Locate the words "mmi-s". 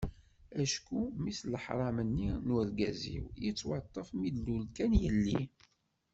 1.15-1.39